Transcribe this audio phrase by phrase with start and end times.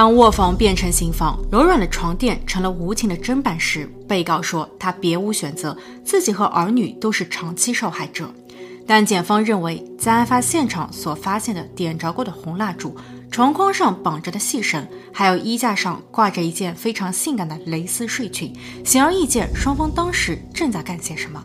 [0.00, 8.32] 当卧房变成刑房，柔软的床垫成了无情的砧板时，被告说他别无选择，自己和儿女都是长期受害者。
[8.86, 12.96] 但检方认为，在案发现场所发现的点着过的红蜡烛、
[13.30, 18.50] 床框上绑着的细绳，还有衣架上挂着一件非常性感的蕾丝睡裙，
[18.82, 21.44] 显而易见，双方当时正在干些什么。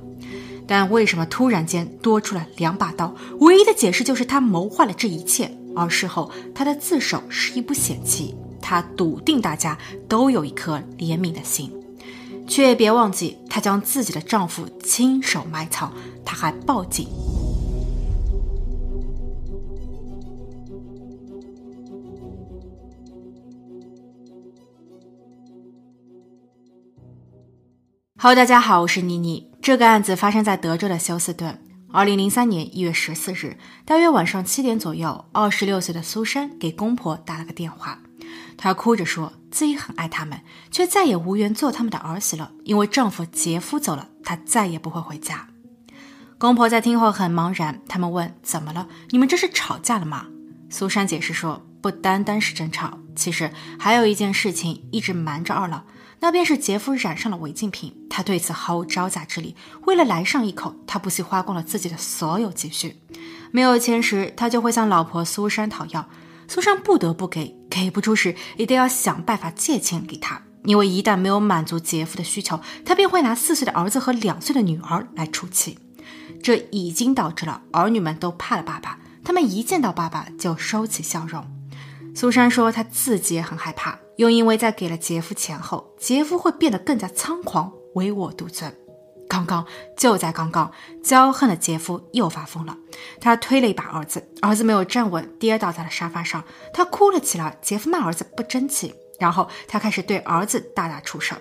[0.65, 3.13] 但为什么突然间多出了两把刀？
[3.41, 8.33] 唯一的解释就是他谋划了这一切，而事后他的自首是一步险棋。
[8.67, 9.77] 他笃定大家
[10.09, 11.71] 都有一颗怜悯的心，
[12.47, 15.93] 却别忘记，他将自己的丈夫亲手埋藏，
[16.25, 17.07] 他还报警。
[28.17, 29.51] Hello，大家好，我是妮妮。
[29.61, 31.61] 这个案子发生在德州的休斯顿。
[31.91, 37.99] 二零零三年一月十四日，大约晚上七点左右，二十六岁的苏珊给公婆打了个电话，
[38.57, 45.47] 她哭着说自己很爱他们，却再也无缘做他们的儿媳了，因为丈夫杰夫走了，她再也不会回家。
[46.37, 48.87] 公婆在听后很茫然，他们问：“怎么了？
[49.11, 50.27] 你们这是吵架了吗？”
[50.69, 55.83] 苏珊解释说：“不单单是争吵，其实还有一件事情一直瞒着二老。”
[56.21, 59.55] 那便是杰夫染上了违禁品，他对此毫无招架之力。
[59.85, 63.01] 为了来上一口，他不惜花光了自己的所有积蓄。
[63.51, 66.07] 没有钱时，他就会向老婆苏珊讨要，
[66.47, 70.41] 苏珊不得不给；给不出时，也得要想办法借钱给他。
[70.63, 75.77] 因为一旦没有满足杰夫的需求，他便会拿四岁的儿子和两岁的女儿来出气。
[76.41, 81.45] 这已经导致了儿女们都怕了爸爸，他们一见到爸爸就收起笑容。
[82.15, 83.99] 苏珊说，她自己也很害怕。
[84.17, 88.73] 又因为在给了杰夫钱后，杰夫会变得更加猖狂、唯我独尊。
[89.35, 89.65] 刚刚
[89.97, 90.71] 就在刚刚，
[91.03, 92.77] 骄横的杰夫又发疯了。
[93.19, 96.41] 他推了一把儿子，儿子没有站稳，跌倒在了沙发上。
[96.73, 97.57] 他哭了起来。
[97.61, 101.35] 杰夫骂儿子不争气，然后他开始对儿子大打出手。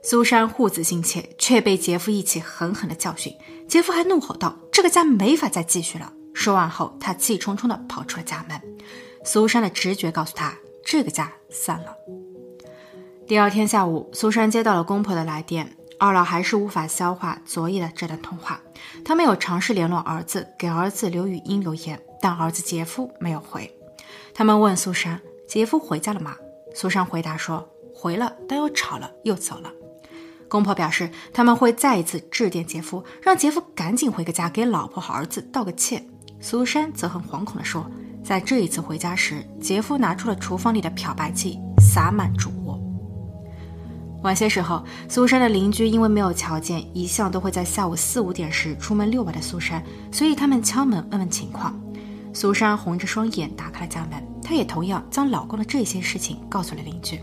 [0.00, 3.36] 苏珊护子心切，却被杰夫一起狠狠的教训。
[3.66, 8.60] 杰夫还怒吼道：“这个家没法再继续了。”说完后，他气冲冲地跑出了家门。
[9.24, 10.54] 苏珊的直觉告诉他。
[10.86, 11.96] 这个家散了。
[13.26, 18.60] 第二天下午，苏珊接到了公婆的来电，二老还是无法消化昨夜的这段通话。
[19.04, 23.72] 他没有尝试联络儿子，给儿子留语音留言，但儿子杰夫没有回。
[24.34, 26.36] 他们问苏珊：“杰夫回家了吗？”
[26.74, 29.72] 苏珊回答说：“回了，但又吵了，又走了。”
[30.48, 36.06] 公婆表示他们会再一次致电杰夫，让杰夫赶紧回个家，给老婆和儿子道个歉。
[36.40, 37.90] 苏珊则很惶恐地说。
[38.22, 42.63] 在这一次回家时，杰夫拿出了厨房里的漂白剂，洒满主卧。
[44.24, 51.78] 晚些时候，苏珊的邻居因为没有瞧见一向都会在下午四五点时出门遛弯的苏珊，所以他们敲门问问情况。
[52.32, 54.12] 苏珊红着双眼打开了家门，
[54.42, 57.20] 她也同样将老公的这些事情告诉了邻居。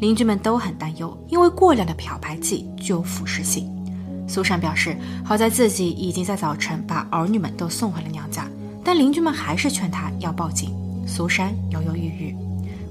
[0.00, 3.70] 邻居们都很担忧，因为过量的漂白剂具有腐蚀性。
[4.26, 8.48] 苏珊表示，好在自己已经在早晨把儿女们都送回了娘家。
[8.82, 10.74] 但邻居们还是劝她要报警。
[11.06, 12.36] 苏珊犹犹豫豫，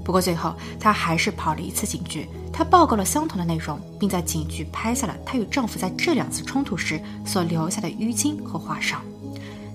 [0.04, 2.28] 不过最后她还是跑了一次警局。
[2.52, 9.00] 她报告了相同的内容，并在警局拍下了她与丈夫在这两次冲突时所留下的淤青和划伤。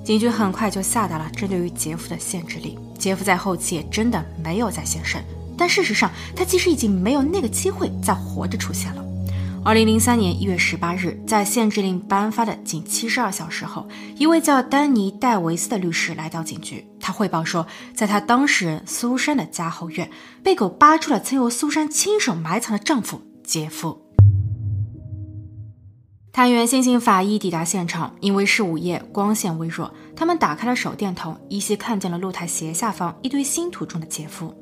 [0.03, 2.77] 警局很快就下达了针对于杰夫的限制令。
[2.97, 5.23] 杰夫在后期也真的没有再现身，
[5.57, 9.03] 但事实上他其实已经没有那个机会再活着出现了。
[9.67, 13.85] 二零零三年一月十八日，在限制令颁发的仅七十二小时后，
[14.16, 16.88] 一位叫丹尼·戴维斯的律师来到警局。
[17.01, 20.09] 他汇报说，在他当事人苏珊的家后院，
[20.41, 24.01] 被狗扒出了曾由苏珊亲手埋藏的丈夫杰夫。
[26.31, 34.56] 探员先行法医抵达现场，因为是午夜，光线微弱，他们打开了手电筒，依稀看见了露台斜下方一堆新土中的杰夫。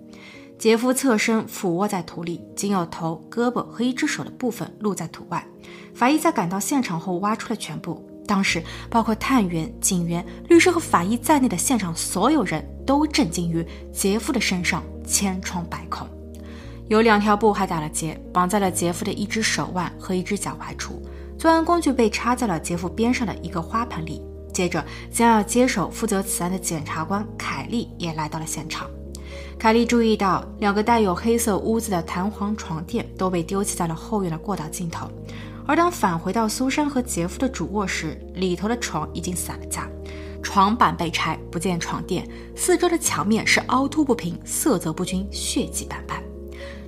[0.65, 5.45] 杰夫侧身俯卧在土里，仅有头、胳膊和一只手的部分露在土外。
[5.93, 8.03] 法医在赶到现场后挖出了全部。
[8.25, 16.07] 当时，包括探员、警员、律师和法医在内的现场所有人都震惊于杰夫的身上千疮百孔，
[16.87, 20.99] 有两条布还打了结，绑在了杰夫的一只手腕和一只脚踝处。
[21.37, 24.19] 作案工具被插在了杰夫边上的一个花盆里。
[24.51, 28.89] 接着，将要接手负责此案的检察官凯利也来到了现场。
[29.57, 35.09] 凯莉注意到，两个带有黑色污渍的弹簧床垫都被丢弃在了后院的过道尽头。
[35.65, 39.89] 而当返回到苏珊和杰夫的主卧时，里头的床已经散了架，
[40.43, 46.21] 床板被拆，不见床垫，四周的墙面是凹凸不平、色泽不均、血迹斑斑。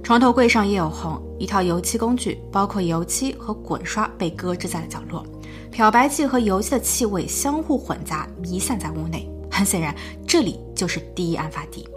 [0.04, 5.26] 床头柜上也有红，一套油漆工具，包括油漆和滚刷，被搁置在了角落。
[5.72, 9.28] 漂白剂和油漆的气味相互混杂，弥散在屋内。
[9.50, 9.96] 很显然，
[10.28, 11.88] 这里就是第一案发地。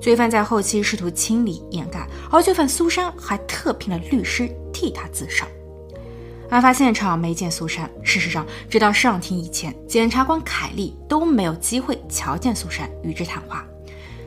[0.00, 5.44] 罪犯在后期试图清理掩盖，而罪犯苏珊还特聘了律师替他自首。
[6.48, 13.66] 案发现场没见苏珊，事实上，直到上庭以前，检察官凯利都没有机会瞧见苏珊与之谈话。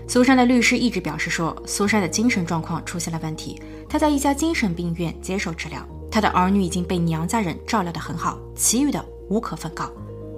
[0.05, 9.89] 苏珊的律师一直表示说，苏珊的精神状况出现了问题，她在一家精神病院接受治疗，她的儿女已经被娘家人照料得很好，其余的无可奉告，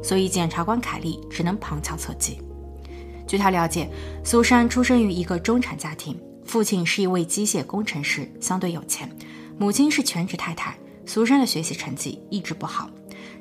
[0.04, 2.39] 所以检察官凯利只能旁敲侧击。
[3.31, 3.89] 据他了解，
[4.25, 9.10] 苏珊出生于一个中产家庭，父亲是一位机械工程师，相对有钱，
[9.57, 10.78] 母亲是全职太太。
[11.06, 12.89] 苏珊的学习成绩一直不好。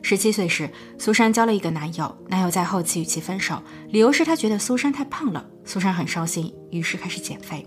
[0.01, 5.45] 十七岁时，苏珊交了一个男友，男友在后期与其分手，理由是他觉得苏珊太胖了。
[5.65, 7.67] 苏珊很伤心，于是开始减肥。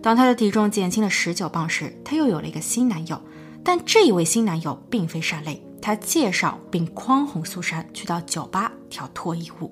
[0.00, 3.20] 当她的体重减轻了十九磅时，她又有了一个新男友。
[3.62, 9.70] 但这一位新男友并非善类，他介绍并诓哄苏珊去到酒吧跳脱衣舞。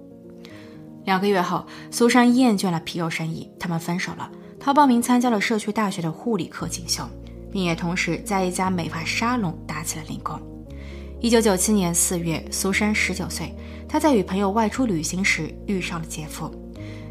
[1.07, 4.31] 两个月后，苏珊厌倦了皮肉生意，他们分手了。
[4.61, 7.03] 她报名参加了社区大学的护理课进修。
[7.57, 10.39] 并也同时在一家美发沙龙打起了零工。
[11.21, 13.55] 一九九七年四月，苏珊十九岁，
[13.89, 16.53] 她在与朋友外出旅行时遇上了杰夫。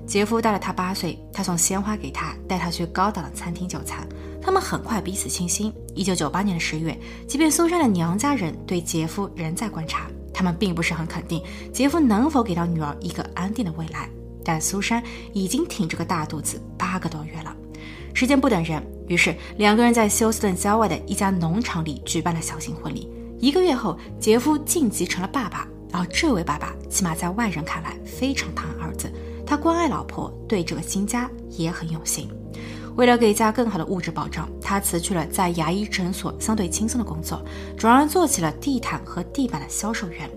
[0.06, 4.08] 杰夫大了她八岁，他送鲜花给她，带她去高档的餐厅就餐。
[4.40, 5.74] 他们很快彼此倾心。
[5.96, 6.96] 一九九八年的十月，
[7.28, 11.42] 即便苏珊的娘家人对杰夫仍在观察，他们并不是很肯定
[11.72, 14.10] 杰夫能否给到女儿一个安定的未来。
[14.44, 15.02] 但苏珊
[15.34, 17.56] 已经挺着个大肚子八个多月了。
[18.14, 23.10] 时间不等人，于是两个人在休斯顿郊外的一家农场里举办了小型婚礼。
[23.40, 29.12] 一个月后，杰夫晋级成了爸爸，而这位爸爸起码在外人看来非常疼儿子，
[29.46, 32.30] 他关爱老婆，对这个新家也很用心。
[32.96, 37.44] 为了给家更好的物质保障，他辞去了在牙医诊所相对轻松的工作，
[37.78, 40.30] 转而做起了地毯和地板的销售员。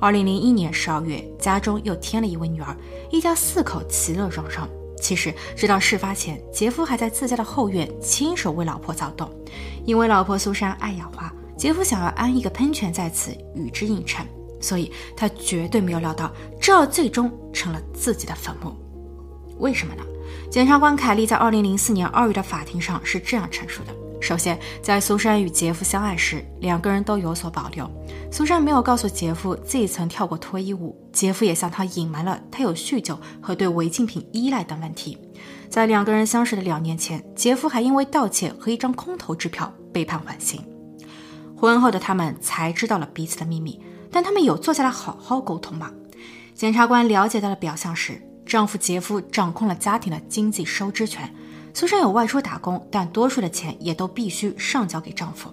[0.00, 2.76] 二零零一年十二月，家中又添了一位女儿，
[3.10, 4.68] 一家四口其乐融融。
[5.00, 9.28] 其实，直到事发前，杰夫还在自家的后院亲手为老婆凿洞，
[9.84, 14.24] 因为老婆苏珊爱养花，杰夫想要安一个喷泉在此与之映衬，
[14.60, 18.72] 所以他绝对没有料到这最终成了自己的坟墓。
[19.58, 20.02] 为什么呢？
[20.50, 23.94] 检察官凯利在二零零四年二月的法庭上是这样陈述的。
[24.20, 27.88] 首先，在苏珊与杰夫相爱时，两个人都有所保留。
[28.32, 35.16] 苏珊没有告诉杰夫自己曾跳过脱衣舞，杰夫也向她隐瞒了他有酗酒和对违禁品依赖等问题。
[35.70, 40.64] 在两个人相识的两年前，杰夫还因为盗窃和一张空头支票被判缓刑。
[41.56, 43.80] 婚后的他们才知道了彼此的秘密，
[44.10, 45.92] 但他们有坐下来好好沟通吗？
[46.54, 51.32] 检察官了解到的表象是，丈夫杰夫掌控了家庭的经济收支权。
[51.74, 55.52] 苏珊有外出打工，但多数的钱也都必须上交给丈夫。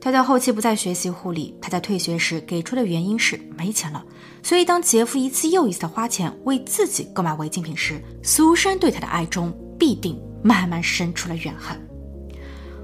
[0.00, 4.04] 她在后期不再学习护理，她在退学时给出的原因是没钱了。
[4.42, 11.80] 所以当杰夫一次又一次的花钱为自己购买违禁品时，苏珊对他的爱中必定慢慢生出了怨恨。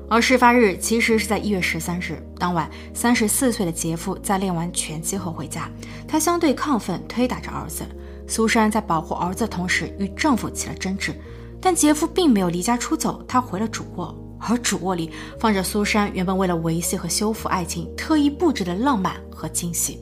[0.08, 5.68] 而事发日其实是在一月十三日当晚，三十四岁的杰夫在练完拳击后回家，
[6.08, 7.84] 他相对亢奋推打着儿子。
[8.30, 11.12] 苏珊在保护儿子的同时与丈夫起了争执。
[11.60, 20.00] 但杰夫并没有离家出走，他回了主卧，而主卧里放着苏珊原本为了维系和修复爱情特意布置的浪漫和惊喜，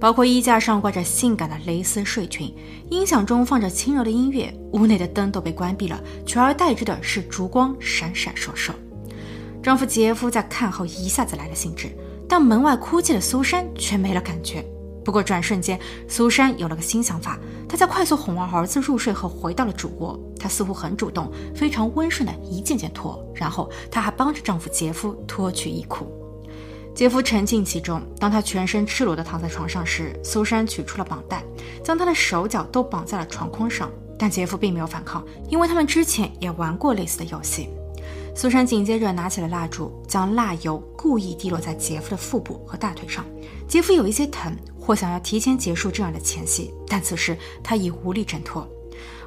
[0.00, 2.54] 包括衣架上挂着性感的蕾丝睡裙，
[2.88, 8.70] 音响中放着轻柔的音乐，屋内的灯都被关闭了，取而代之的是烛光闪闪烁烁。
[9.62, 11.90] 丈夫杰夫在看后一下子来了兴致，
[12.26, 14.64] 但门外哭泣的苏珊却没了感觉。
[15.06, 17.38] 不过转瞬间，苏珊有了个新想法。
[17.68, 20.18] 她在快速哄完儿子入睡后，回到了主卧。
[20.36, 26.08] 她似乎很主动，非常温顺的一件件脱，然后她还帮着丈夫杰夫脱去衣裤。
[26.92, 28.02] 杰夫沉浸其中。
[28.18, 31.44] 当他全身赤裸的躺在床上时，苏珊取出了绑带，
[31.84, 33.88] 将他的手脚都绑在了床框上。
[34.18, 37.68] 但杰夫并没有反抗，因为他们之前也玩过类似的游戏。
[38.34, 43.24] 苏珊紧接着拿起了蜡烛，将蜡油故意滴落在杰夫的腹部和大腿上。
[43.68, 44.54] 杰夫有一些疼，
[44.86, 48.66] 或想要提前结束这样的前戏，但此时他已无力挣脱。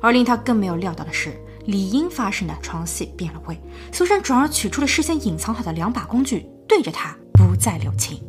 [0.02, 3.62] 而令他更没有料到的是，理应发生的床戏变了味。
[3.92, 8.22] 苏珊转而取出了事先隐藏好的两把工具，对着他不再留情。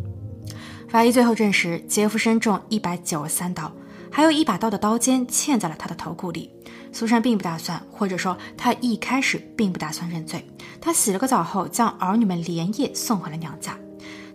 [0.89, 3.71] 法医最后证实，杰夫身中一百九十三刀，
[4.11, 6.51] 还有一把刀的刀尖嵌在了他的头骨里。
[6.93, 10.45] 苏珊并不打算，或者说她一开始并不打算认罪。
[10.81, 13.79] 她洗了个澡后，将儿女们连夜送回了娘家。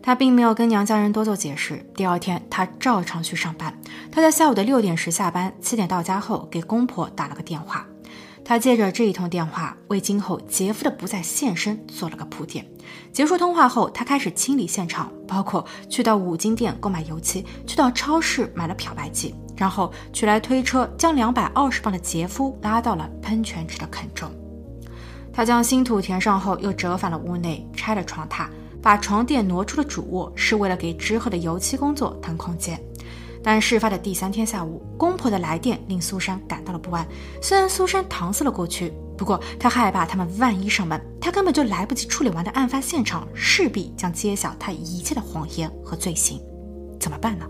[0.05, 1.83] 她并没有跟娘家人多做解释。
[1.95, 3.75] 第二天，她照常去上班。
[4.11, 7.87] 她在下午的六点时下班，七点到家后给公婆打了个电话。
[8.43, 12.63] 她借着这一通电话，为今后杰夫的不再现身做了个铺垫。
[13.11, 24.29] 结束通话后，她开始清理现场，包括去到五金店购买油漆，去到超市买了漂白剂，然后取来推车，将两百二十磅的杰夫拉到了喷泉池的坑中。
[25.33, 28.45] 他将新土填上后，又折返了屋内，拆了床榻，
[28.85, 32.79] 把床垫挪出了主卧，是为了给之后的油漆工作腾空间。
[33.41, 37.03] 但事发的第三天下午，公婆的来电令苏珊感到了不安。
[37.41, 46.39] 虽然苏珊搪塞了过去，不过她害怕他们万一上门，她根本就来不及处理完的案发现场，势必将揭晓她一切的谎言和罪行。
[46.99, 47.47] 怎么办呢？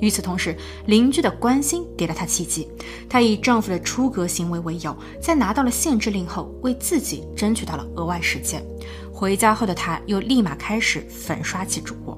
[0.00, 2.66] 与此同时，邻居的关心给了她契机。
[3.10, 8.64] 她以丈夫的出格行为为由，在拿到了限制令后，为自己争取到了额外时间。
[9.18, 12.16] 回家后的她又立马开始粉刷起主卧。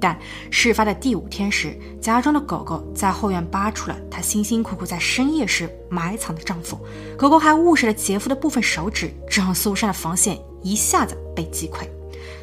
[0.00, 0.18] 但
[0.50, 6.78] 事发的第五天时，家中的狗狗在后院扒出了她辛辛苦苦在深夜时埋藏的丈夫。
[7.18, 11.86] 狗狗还误食了杰夫的部分手指，这让苏珊的防线一下子被击溃。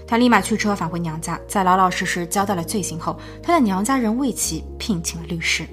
[0.05, 5.65] 她立马驱车返回娘家，在老老实实交代了罪行后，她的娘家人为其聘请了律师。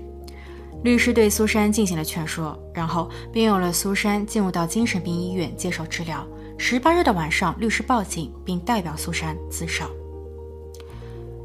[0.82, 6.26] 律师对苏珊进行了劝说，然后便有了苏珊进入到精神病医院接受治疗。
[6.64, 9.90] 十八日的晚上，律师报警并代表苏珊自首。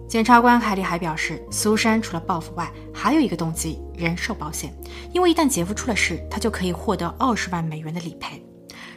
[0.07, 4.71] 检察官凯利还表示，苏珊除了报复外，还有一个动机——人寿保险，
[5.11, 8.45] 因为一旦杰夫出了事，他就可以获得二十万美元的理赔。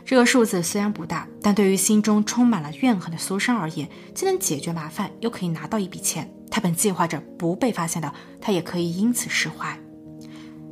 [0.04, 6.30] 这个数字虽然不大，但对于心中充满了怨恨的苏珊而言，既能解决麻烦，又可以拿到一笔钱。
[6.50, 8.12] 他本计划着不被发现的，
[8.42, 9.74] 他也可以因此释怀。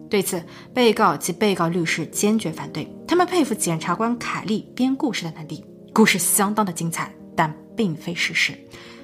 [0.09, 5.65] 对此，被告及被告律师坚决反对，他们佩服检察官凯利编故事的能力。
[5.93, 8.57] 故事相当的精彩，但并非事实。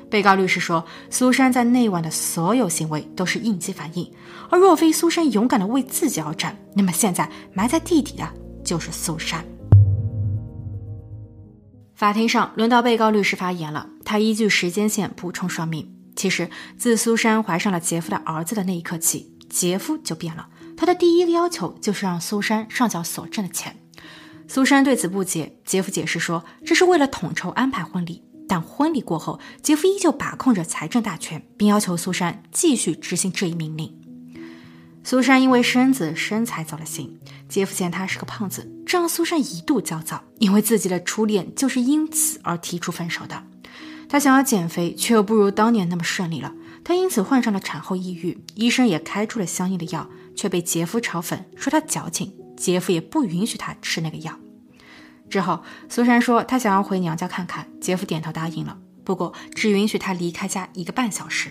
[0.09, 4.09] 被告律师说，苏珊在那晚的所有行为都是应激反应，
[4.49, 8.29] 而若非苏珊勇敢的为自己而战，那么现在埋在地底的
[8.65, 9.45] 就是苏珊。
[11.95, 20.47] 法庭上轮到被告律师发言了，他依据时间线补充说明：其实自苏珊怀上了杰夫的儿子的那一刻起，杰夫就变了。
[20.77, 23.77] 他的第一个要求就是让苏珊上缴所挣的钱。
[24.47, 28.23] 苏珊对此不解，杰夫解释说，这是为了统筹安排婚礼。
[28.47, 33.99] 但婚礼过后，杰夫依旧把控着财政大权，并要求苏珊继续执行这一命令。
[35.03, 43.45] 苏珊因为身子身材走了形，杰夫嫌她是个胖子，这让苏珊一度焦躁，因为自己的初恋就是因此而提出分手的。
[44.11, 46.53] 她想要减肥，却又不如当年那么顺利了，
[46.85, 54.39] 她因此患上了产后抑郁，医生也开出了相应的药，却被杰夫嘲讽说他矫情，杰夫也不允许他吃那个药。
[55.31, 61.51] 之后，苏珊说她想要回娘家看看，杰夫点头答应了，不过只允许她离开家一个半小时，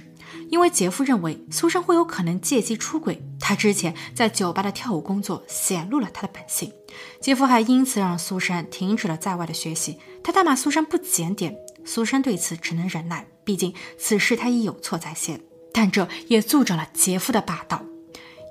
[0.49, 3.21] 因为杰夫认为苏珊会有可能借机出轨。
[3.39, 6.71] 他之前在酒吧的跳舞工作显露了他的本性，
[7.19, 9.97] 杰夫还因此让苏珊停止了在外的学习。
[10.23, 15.41] 他大骂苏珊不检点，苏珊对此只能忍耐，毕竟此事他已有错在先，
[15.73, 17.83] 但这也助长了杰夫的霸道。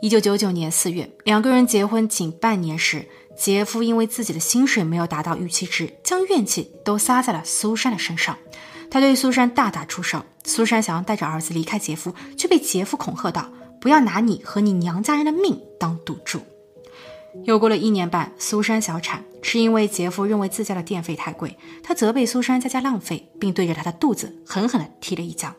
[0.03, 3.07] 一九九九年四月，两个人结婚仅半年时。
[3.37, 8.37] 杰夫因为自己的薪水没有达到预期值，将怨气都撒在了苏珊的身上。
[8.91, 10.25] 他对苏珊大打出手。
[10.43, 13.49] 苏珊想要带着儿子离开杰夫，却被杰夫恐吓道
[13.81, 16.41] ：“不要拿你和你娘家人的命当赌注。”
[17.47, 25.55] 又过了一年半，苏珊小产，是因为杰夫认为自家的电费太贵，他责备苏珊在家浪费，并对着她的肚子狠狠地踢了一脚。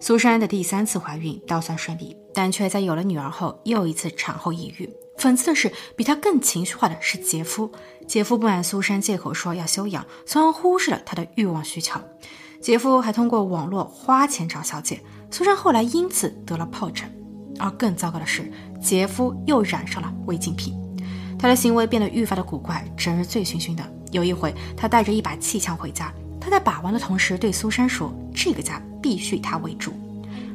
[0.00, 4.88] 苏珊的第三次怀孕倒算顺利，但却在有了女儿后又一次产后抑郁。
[5.18, 7.70] 讽刺的是，比他更情绪化的是杰夫。
[8.08, 12.00] 杰夫不满苏珊借口说要休养，从而忽视了他的欲望需求。
[12.60, 17.08] 杰夫还通过网络花钱找小姐，苏珊后来因此得了疱疹。
[17.58, 20.74] 而更糟糕的是，杰夫又染上了违禁品，
[21.38, 23.84] 他的行为变得愈发的古怪，整日醉醺醺的。
[24.10, 29.92] 有一回，他带着一把气枪回家，他在把玩的同时对苏珊说：“这个家必须他为主。”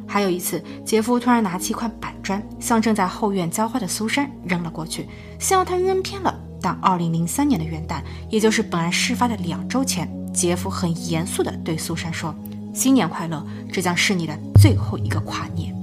[0.07, 6.33] 还有一次，杰夫突然拿起一块板砖，向正在后院浇花的苏珊扔了过去，希望她扔偏了。
[6.59, 12.33] 但二零零三年的元旦，也就是本案事发的两周前，杰夫很严肃地对苏珊说
[12.73, 15.75] ：“新年快乐，这将是你的最后一个跨年。”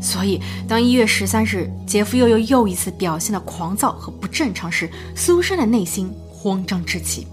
[0.00, 6.12] 所以，当一月十三日，杰夫又又又一次表现的狂躁和不正常时，苏珊的内心
[6.42, 7.24] 慌张至极。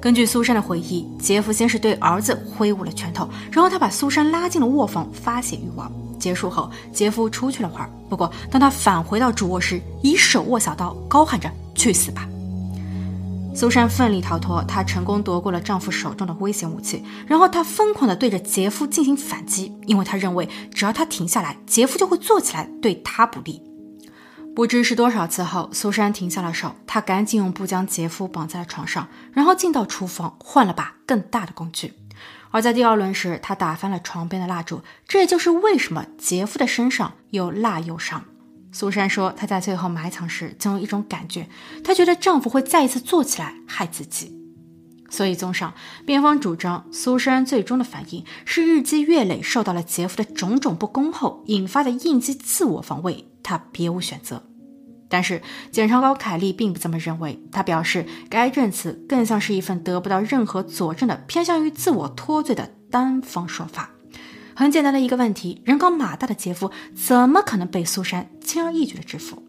[0.00, 5.90] 根据苏珊的回忆，杰夫先是对儿子挥舞了拳头，然后他把苏珊拉进了卧房发泄欲望。
[6.18, 12.26] 结束后，杰夫出去了会儿，不过当他返回到主卧时，已手握小刀，高喊着“去死吧”。
[13.54, 23.62] 苏珊奋力逃脱，她成功夺过了丈夫手中的危险武器，然后她疯狂地对着杰夫进行反击，因为她认为只要他停下来，杰夫就会坐起来对她不利。
[24.56, 31.92] 不知是多少次后，苏珊停下了手，她赶紧用布将杰夫绑在了床上，然后进到厨房换了把更大的工具。
[32.50, 38.24] 而在第二轮时，她打翻了床边的蜡烛，这也就是为什么杰夫的身上又蜡又伤。
[38.72, 41.50] 苏珊说，她在最后埋藏时总有一种感觉，
[41.84, 44.34] 她觉得丈夫会再一次坐起来害自己。
[45.08, 45.72] 所以，综上，
[46.04, 54.42] 辩方主张苏珊最终的反应是日积月累受到了杰夫的种种不公后引发的应激自我防卫，她别无选择。
[55.08, 63.90] 但是，检察官凯利并不这么认为，他表示该证词更像是一份得不到任何佐证的偏向于自我脱罪的单方说法。
[64.56, 69.45] 很简单的一个问题：人高马大的杰夫怎么可能被苏珊轻而易举的制服？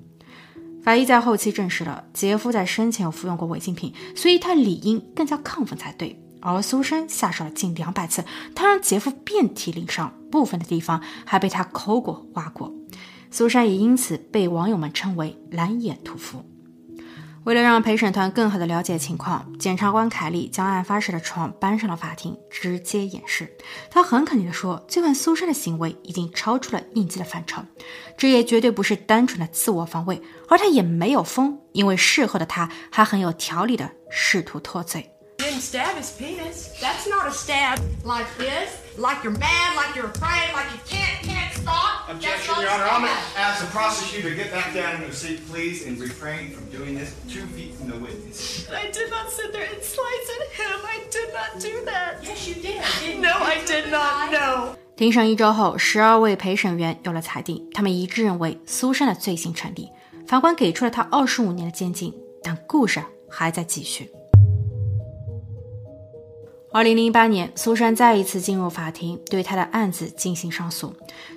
[0.87, 6.17] 法医在后期证实了杰夫在生前有服用过违禁品，所以他理应更加亢奋才对。
[6.39, 8.23] 而苏珊下手了近两百次，
[8.55, 12.73] 他让杰夫遍体鳞伤，部分的地方还被他抠过、挖过。
[13.29, 16.41] 苏珊也因此被网友们称为“蓝眼屠夫”。
[17.47, 23.49] 为了让陪审团更好地了解情况，检察官凯利将案发时的床搬上了法庭，直接演示。
[23.89, 27.61] 他很肯定地说，这晚苏珊的行为已经超出了应激的范畴，
[28.17, 35.09] 这也绝对不是单纯的自我防卫，而他也没有疯，因为事后的他还很有条理地试图脱罪。
[35.57, 36.67] stab his penis.
[36.81, 41.22] That's not a stab like this, like you're mad, like you're afraid, like you can't,
[41.22, 42.08] can't stop.
[42.10, 42.84] Objection, Your Honor.
[42.84, 45.98] I'm going to ask the prosecutor to get back down in your seat, please, and
[45.98, 48.68] refrain from doing this two feet from the witness.
[48.70, 50.80] I did not sit there and slice at him.
[50.84, 52.22] I did not do that.
[52.22, 52.82] Yes, you did.
[53.00, 53.44] didn't No, you?
[53.44, 54.30] I did not.
[54.32, 54.76] No.
[54.94, 59.88] 庭审一周后，十二位陪审员有了裁定，他们一致认为苏珊的罪行成立。
[60.26, 64.10] 法官给出了他二十五年的监禁，但故事还在继续。
[66.73, 70.93] 二零零八年，苏珊再一次进入法庭，对她的案子进行上诉。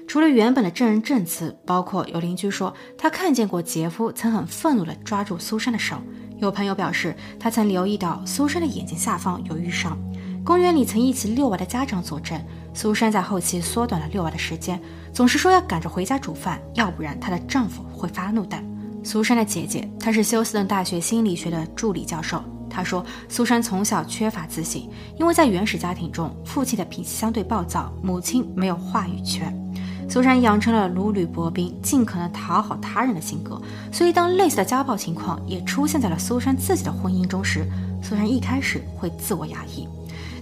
[0.08, 5.96] 除了原本的证人证词，包括有邻居说他看见过杰夫曾很愤怒地抓住苏珊的手，
[6.38, 9.96] 有朋友表示他曾留意到苏珊的眼睛下方有淤伤。
[10.44, 12.38] 公园里曾一起遛娃的家长作证，
[12.74, 14.82] 苏珊在后期缩短了遛娃的时间，
[15.12, 18.60] 总是说要赶着回家煮饭，要不然她的丈夫会发怒的。
[19.04, 22.42] 苏珊的姐姐，她是休斯顿大学心理学的助理教授。
[22.70, 29.54] 他说，苏珊从小缺乏自信，因为在原始家庭中，父亲的脾气相对暴躁，母亲没有话语权。
[30.08, 33.60] 苏珊养成了如履薄冰、尽可能讨好他人的性格，
[33.92, 37.64] 所以当类似的家暴情况也出现在了苏珊自己的婚姻中时，
[38.02, 39.86] 苏珊一开始会自我压抑，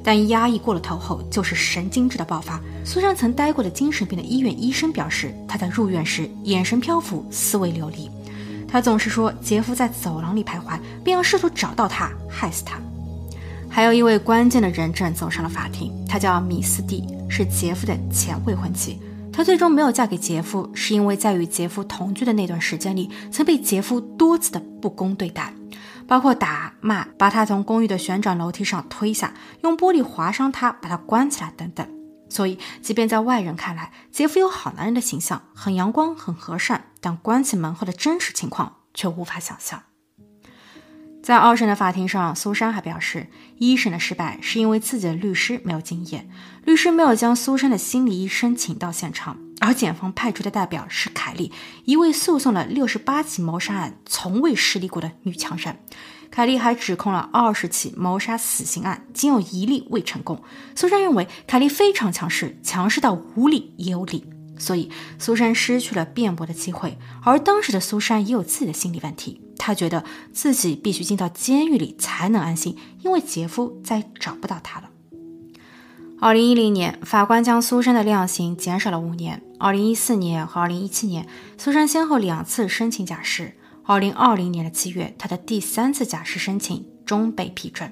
[0.03, 2.59] 但压抑过了头后就是神经质的爆发。
[2.83, 8.11] 苏珊曾待过的精神病的医院医生表示，她在入院时眼神漂浮，思维流离。
[8.69, 12.79] 他总是说杰夫在走廊里徘徊，并要试图找到他，害死他。
[13.71, 19.01] 还有一位关键的人证走上了法庭，他叫米斯蒂，是杰夫的前未婚妻。
[19.33, 25.55] 她最终没有嫁给杰夫，是因为在与杰夫同居的那段时间里，曾被杰夫多次的不公对待，
[26.09, 31.87] 包括打骂、把他从公寓的旋转楼梯上推下、用玻璃划伤他、把他关起来等等。
[32.29, 39.83] 所以，即便在外人看来，杰夫有好男人的形象，很阳光、很和善，但关起门后的真实情况却无法想象。
[41.23, 46.31] 在二审的法庭上，苏珊还表示，一审的失败是因为自己的律师没有经验，
[46.65, 51.53] 律师没有将苏珊的心理医生请到现场，而检方派出的代表是凯莉，
[51.85, 55.79] 一位诉讼了六十八起谋杀案、从未失利过的女强人。
[56.31, 60.41] 凯莉还指控了二十起谋杀死刑案，仅有一例未成功。
[60.77, 64.25] 苏珊认为凯莉非常强势，强势到无理也有理，
[64.59, 66.97] 所以苏珊失去了辩驳的机会。
[67.25, 74.89] 而当时的苏珊也有自己的心理问题，她觉得自己必须进到监狱里才能安心，因为杰夫再找不到她了。
[76.21, 79.43] 二零一零年，法官将苏珊的量刑减少了五年。
[79.61, 83.57] 二零一四年和二零一七年，苏珊先后两次申请假释。
[83.89, 87.91] 二零二零年的七月，他的第三次假释申请终被批准。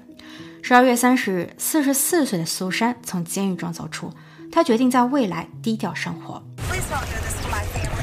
[0.62, 4.12] 十二月三十日，四十四岁的苏珊从监狱中走出，
[4.52, 6.42] 她决定在未来低调生活。
[6.68, 7.95] Please don't do this to my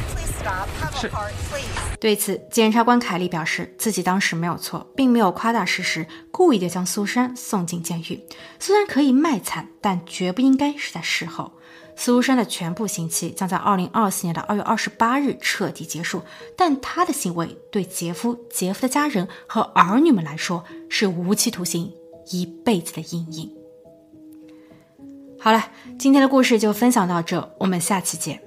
[0.44, 0.68] Please stop.
[0.82, 1.98] Have a heart, please.
[2.00, 8.22] 对此，检察官凯利表示，自己当时没有错，并没有夸大事实，故意的将苏珊送进监狱。
[8.60, 11.54] 苏珊可以卖惨，但绝不应该是在事后。
[11.96, 16.22] 苏珊的全部刑期将在二零二四年的二月二十八日彻底结束，
[16.58, 21.94] 但她的行为对杰夫、杰夫的家人和儿女们来说是无期徒刑，
[22.32, 23.50] 一辈子的阴影。
[25.40, 28.42] 好了，今天的故事就分享到这，我们下期见。